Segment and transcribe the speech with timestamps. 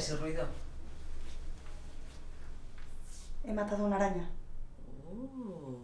[0.00, 0.46] ese ruido?
[3.44, 4.28] He matado una araña.
[5.06, 5.78] Oh.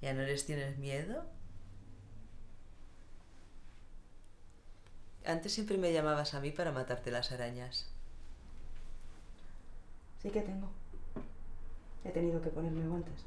[0.00, 1.24] ¿Ya no les tienes miedo?
[5.24, 7.86] Antes siempre me llamabas a mí para matarte las arañas.
[10.22, 10.68] Sí que tengo.
[12.04, 13.24] He tenido que ponerme guantes.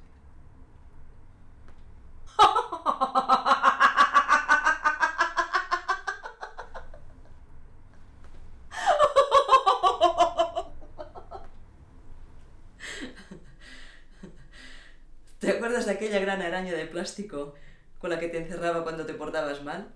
[15.87, 17.55] De aquella gran araña de plástico
[17.99, 19.87] con la que te encerraba cuando te portabas mal?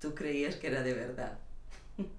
[0.00, 1.38] Tú creías que era de verdad.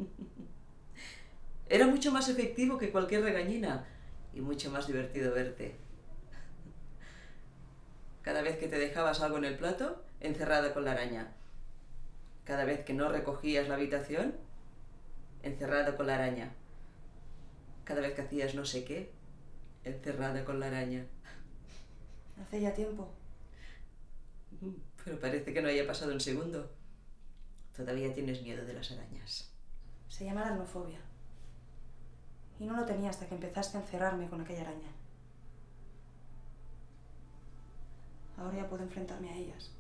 [1.70, 3.86] Era mucho más efectivo que cualquier regañina
[4.34, 5.76] y mucho más divertido verte.
[8.24, 11.32] Cada vez que te dejabas algo en el plato, encerrada con la araña.
[12.44, 14.36] Cada vez que no recogías la habitación,
[15.44, 16.54] encerrada con la araña.
[17.84, 19.12] Cada vez que hacías no sé qué,
[19.84, 21.06] encerrada con la araña.
[22.42, 23.10] Hace ya tiempo.
[25.04, 26.70] Pero parece que no haya pasado un segundo.
[27.76, 29.52] Todavía tienes miedo de las arañas.
[30.08, 31.00] Se llama aracnofobia.
[32.60, 34.92] Y no lo tenía hasta que empezaste a encerrarme con aquella araña.
[38.38, 39.72] Ahora ya puedo enfrentarme a ellas.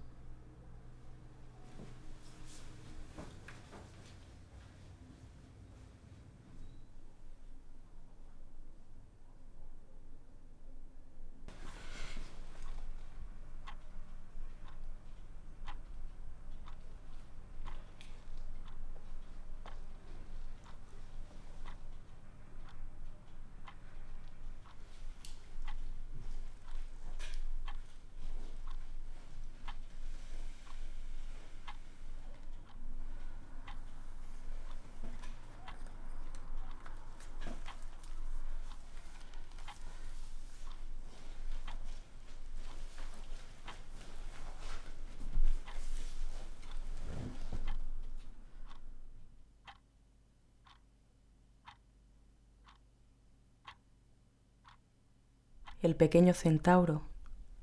[55.81, 57.03] El pequeño centauro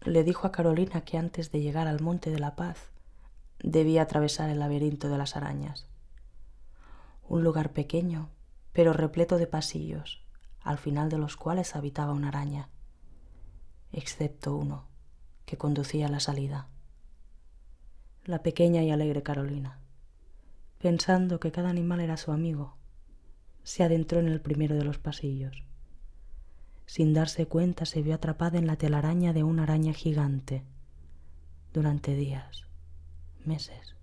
[0.00, 2.90] le dijo a Carolina que antes de llegar al Monte de la Paz
[3.58, 5.86] debía atravesar el laberinto de las arañas.
[7.28, 8.30] Un lugar pequeño,
[8.72, 10.24] pero repleto de pasillos,
[10.62, 12.70] al final de los cuales habitaba una araña,
[13.92, 14.86] excepto uno
[15.44, 16.68] que conducía a la salida.
[18.24, 19.78] La pequeña y alegre Carolina,
[20.78, 22.78] pensando que cada animal era su amigo,
[23.62, 25.65] se adentró en el primero de los pasillos.
[26.86, 30.62] Sin darse cuenta se vio atrapada en la telaraña de una araña gigante
[31.72, 32.64] durante días,
[33.44, 33.96] meses,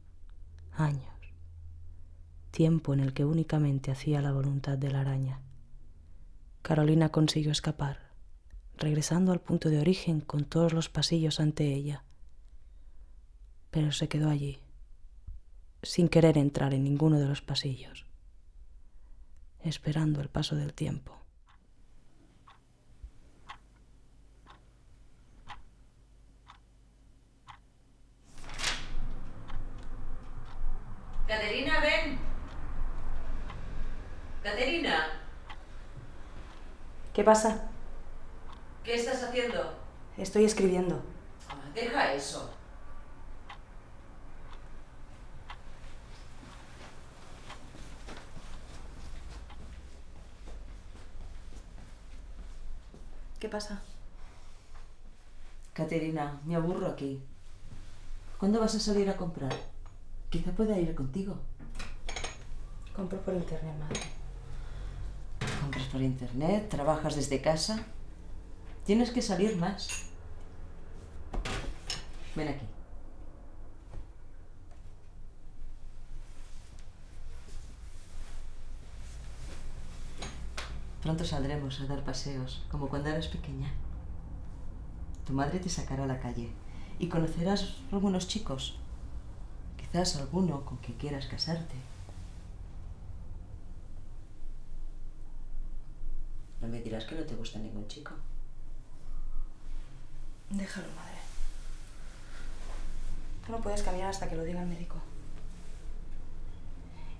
[0.74, 1.14] años,
[2.52, 5.40] tiempo en el que únicamente hacía la voluntad de la araña.
[6.62, 8.00] Carolina consiguió escapar,
[8.78, 12.04] regresando al punto de origen con todos los pasillos ante ella,
[13.72, 14.60] pero se quedó allí,
[15.82, 18.06] sin querer entrar en ninguno de los pasillos,
[19.62, 21.18] esperando el paso del tiempo.
[31.28, 32.20] Caterina, ven.
[34.44, 35.08] Caterina,
[37.14, 37.70] ¿Qué pasa?
[38.84, 39.74] ¿qué estás haciendo?
[40.18, 41.00] Estoy escribiendo.
[41.48, 42.50] Ah, deja eso.
[53.40, 53.82] ¿Qué pasa?
[55.74, 57.22] Caterina, me aburro aquí.
[58.40, 59.54] ¿Cuándo vas a salir a comprar?
[60.30, 61.38] Quizá pueda ir contigo.
[62.96, 64.13] Compro por internet, madre.
[65.94, 67.86] Por internet, trabajas desde casa.
[68.84, 70.08] Tienes que salir más.
[72.36, 72.66] Ven aquí.
[81.04, 83.72] Pronto saldremos a dar paseos, como cuando eras pequeña.
[85.28, 86.50] Tu madre te sacará a la calle
[86.98, 88.80] y conocerás algunos chicos.
[89.78, 91.76] Quizás alguno con que quieras casarte.
[96.64, 98.12] No me dirás que no te gusta ningún chico.
[100.50, 101.18] Déjalo, madre.
[103.46, 104.98] Tú no puedes caminar hasta que lo diga el médico.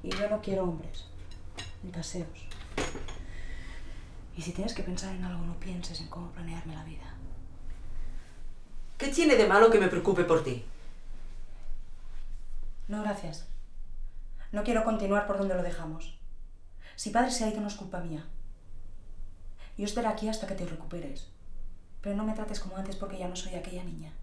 [0.04, 1.06] Y yo no quiero hombres,
[1.82, 2.28] ni paseos.
[4.36, 7.14] Y si tienes que pensar en algo, no pienses en cómo planearme la vida.
[8.98, 10.66] ¿Qué tiene de malo que me preocupe por ti?
[12.88, 13.48] No, gracias.
[14.52, 16.18] No quiero continuar por donde lo dejamos.
[16.96, 18.24] Si padre se ha ido, no es culpa mía.
[19.78, 21.30] Yo estaré aquí hasta que te recuperes.
[22.02, 24.14] Pero no me trates como antes porque ya no soy aquella niña.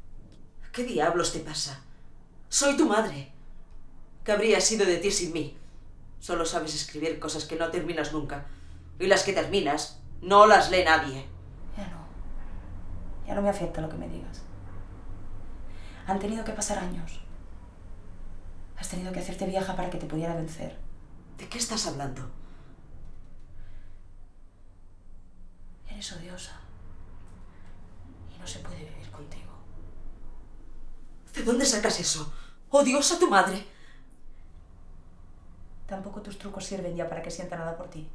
[0.72, 1.80] ¿Qué diablos te pasa?
[2.48, 3.32] Soy tu madre.
[4.24, 5.56] ¿Qué habría sido de ti sin mí?
[6.20, 8.46] Solo sabes escribir cosas que no terminas nunca.
[8.98, 11.26] Y las que terminas, no las lee nadie.
[11.76, 12.06] Ya no.
[13.26, 14.42] Ya no me afecta lo que me digas.
[16.06, 17.20] Han tenido que pasar años.
[18.76, 20.76] Has tenido que hacerte vieja para que te pudiera vencer.
[21.38, 22.30] ¿De qué estás hablando?
[26.00, 26.52] Eres odiosa.
[28.34, 29.52] Y no se puede vivir contigo.
[31.34, 32.32] ¿De dónde sacas eso?
[32.70, 33.66] ¡Odiosa tu madre!
[35.86, 38.08] Tampoco tus trucos sirven ya para que sienta nada por ti.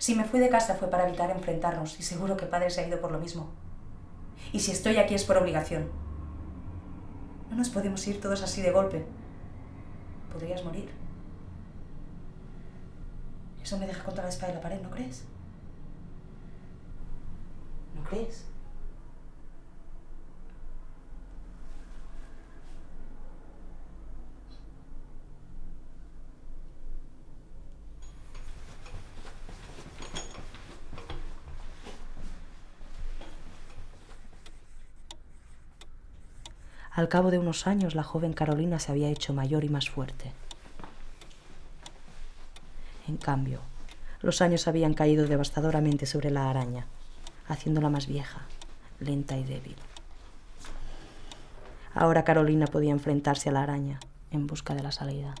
[0.00, 2.88] Si me fui de casa fue para evitar enfrentarnos y seguro que padre se ha
[2.88, 3.52] ido por lo mismo.
[4.52, 5.88] Y si estoy aquí es por obligación.
[7.48, 9.06] No nos podemos ir todos así de golpe.
[10.32, 10.90] Podrías morir.
[13.62, 15.26] Eso me deja contra la espada y la pared, ¿no crees?
[17.94, 18.46] ¿No crees?
[36.94, 40.30] Al cabo de unos años, la joven Carolina se había hecho mayor y más fuerte.
[43.08, 43.60] En cambio,
[44.20, 46.86] los años habían caído devastadoramente sobre la araña,
[47.48, 48.42] haciéndola más vieja,
[49.00, 49.76] lenta y débil.
[51.94, 55.34] Ahora Carolina podía enfrentarse a la araña en busca de la salida.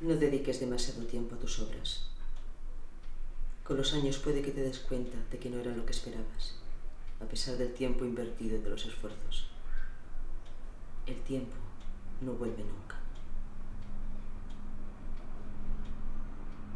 [0.00, 2.06] No dediques demasiado tiempo a tus obras.
[3.62, 6.54] Con los años puede que te des cuenta de que no era lo que esperabas,
[7.20, 9.50] a pesar del tiempo invertido y de los esfuerzos.
[11.06, 11.54] El tiempo
[12.22, 12.96] no vuelve nunca.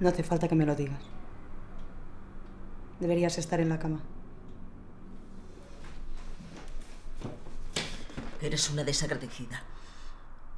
[0.00, 1.02] No hace falta que me lo digas.
[3.00, 4.00] Deberías estar en la cama.
[8.42, 9.62] Eres una desagradecida.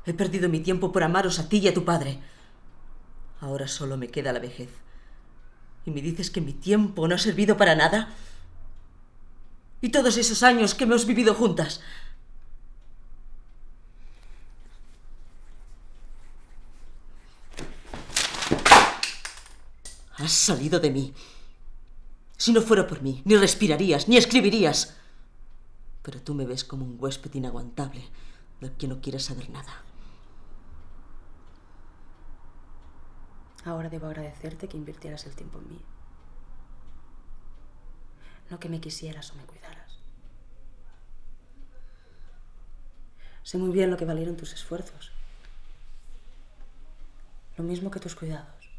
[0.04, 2.20] He perdido mi tiempo por amaros a ti y a tu padre.
[3.46, 4.70] Ahora solo me queda la vejez.
[5.84, 8.12] ¿Y me dices que mi tiempo no ha servido para nada?
[9.80, 11.80] ¿Y todos esos años que hemos vivido juntas?
[20.16, 21.14] Has salido de mí.
[22.36, 24.96] Si no fuera por mí, ni respirarías, ni escribirías.
[26.02, 28.08] Pero tú me ves como un huésped inaguantable
[28.60, 29.85] del que no quieres saber nada.
[33.66, 35.84] Ahora debo agradecerte que invirtieras el tiempo en mí.
[38.48, 39.98] No que me quisieras o me cuidaras.
[43.42, 45.10] Sé muy bien lo que valieron tus esfuerzos.
[47.56, 48.70] Lo mismo que tus cuidados.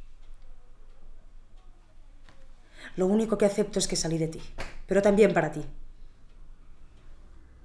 [2.95, 4.41] Lo único que acepto es que salí de ti,
[4.87, 5.65] pero también para ti.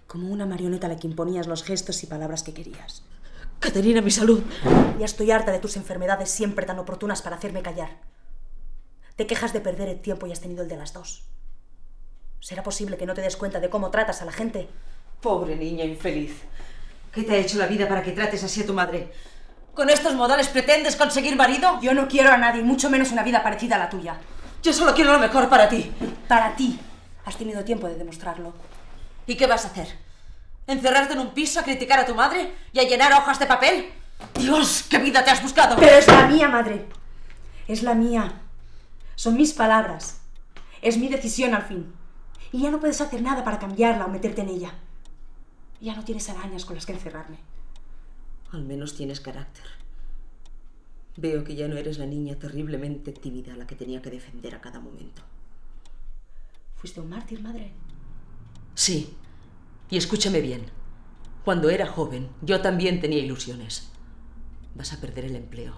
[0.08, 3.04] Como una marioneta a la que imponías los gestos y palabras que querías.
[3.62, 4.42] Caterina, mi salud.
[4.98, 7.90] Ya estoy harta de tus enfermedades siempre tan oportunas para hacerme callar.
[9.14, 11.22] Te quejas de perder el tiempo y has tenido el de las dos.
[12.40, 14.68] ¿Será posible que no te des cuenta de cómo tratas a la gente?
[15.20, 16.42] Pobre niña infeliz.
[17.12, 19.12] ¿Qué te ha hecho la vida para que trates así a tu madre?
[19.74, 21.78] ¿Con estos modales pretendes conseguir marido?
[21.80, 24.16] Yo no quiero a nadie, mucho menos una vida parecida a la tuya.
[24.60, 25.92] Yo solo quiero lo mejor para ti.
[26.26, 26.80] Para ti.
[27.24, 28.54] Has tenido tiempo de demostrarlo.
[29.24, 29.86] ¿Y qué vas a hacer?
[30.66, 33.90] ¿Encerrarte en un piso a criticar a tu madre y a llenar hojas de papel?
[34.38, 35.76] Dios, qué vida te has buscado.
[35.76, 36.86] Pero es la mía, madre.
[37.66, 38.40] Es la mía.
[39.16, 40.20] Son mis palabras.
[40.80, 41.92] Es mi decisión al fin.
[42.52, 44.74] Y ya no puedes hacer nada para cambiarla o meterte en ella.
[45.80, 47.38] Ya no tienes arañas con las que encerrarme.
[48.52, 49.64] Al menos tienes carácter.
[51.16, 54.54] Veo que ya no eres la niña terriblemente tímida a la que tenía que defender
[54.54, 55.22] a cada momento.
[56.76, 57.72] ¿Fuiste un mártir, madre?
[58.74, 59.16] Sí.
[59.90, 60.66] Y escúchame bien.
[61.44, 63.90] Cuando era joven, yo también tenía ilusiones.
[64.74, 65.74] Vas a perder el empleo.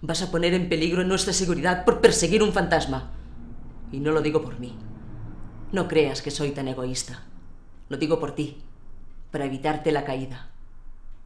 [0.00, 3.10] Vas a poner en peligro nuestra seguridad por perseguir un fantasma.
[3.90, 4.74] Y no lo digo por mí.
[5.72, 7.24] No creas que soy tan egoísta.
[7.88, 8.62] Lo digo por ti,
[9.30, 10.50] para evitarte la caída.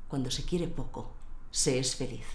[0.09, 1.13] Cuando se quiere poco,
[1.51, 2.27] se es feliz.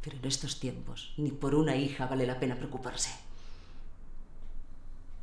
[0.00, 3.10] Pero en estos tiempos, ni por una hija vale la pena preocuparse.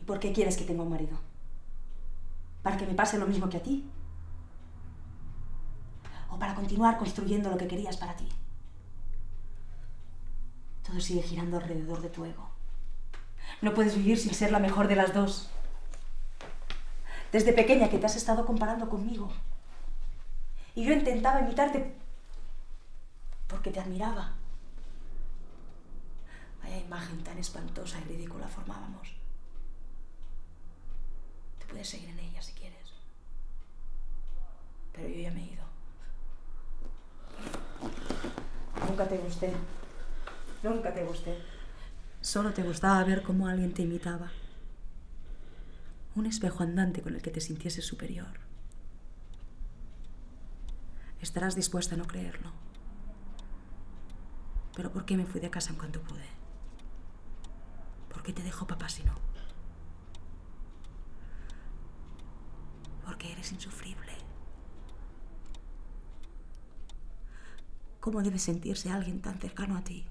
[0.02, 1.20] ¿Y por qué quieres que tenga un marido?
[2.67, 3.89] ¿Para que me pase lo mismo que a ti?
[6.29, 8.27] ¿O para continuar construyendo lo que querías para ti?
[10.86, 12.50] Todo sigue girando alrededor de tu ego.
[13.62, 15.50] No puedes vivir sin ser la mejor de las dos.
[17.31, 19.29] Desde pequeña que te has estado comparando conmigo.
[20.75, 21.95] Y yo intentaba imitarte
[23.47, 24.33] porque te admiraba.
[26.62, 29.15] Vaya imagen tan espantosa y ridícula formábamos.
[31.77, 32.91] Puedes seguir en ella si quieres.
[34.93, 35.63] Pero yo ya me he ido.
[38.89, 39.53] Nunca te gusté.
[40.63, 41.38] Nunca te gusté.
[42.19, 44.31] Solo te gustaba ver cómo alguien te imitaba.
[46.15, 48.39] Un espejo andante con el que te sintieses superior.
[51.22, 52.53] Estarás dispuesta a no creerlo.
[54.75, 56.25] Pero ¿por qué me fui de casa en cuanto pude?
[58.12, 59.26] ¿Por qué te dejó papá si no?
[63.31, 64.13] Eres insufrible.
[68.00, 70.05] ¿Cómo debe sentirse alguien tan cercano a ti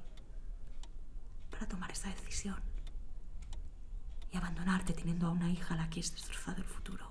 [1.51, 2.61] para tomar esta decisión?
[4.33, 7.07] Y abandonarte teniendo a una hija a la que has destrozado el futuro.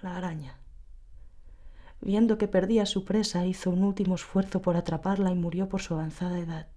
[0.00, 0.67] La araña.
[2.00, 5.94] Viendo que perdía su presa, hizo un último esfuerzo por atraparla y murió por su
[5.94, 6.68] avanzada edad.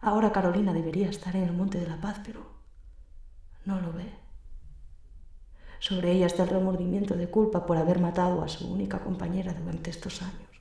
[0.00, 2.40] Ahora Carolina debería estar en el Monte de la Paz, pero
[3.64, 4.12] no lo ve.
[5.80, 9.90] Sobre ella está el remordimiento de culpa por haber matado a su única compañera durante
[9.90, 10.57] estos años.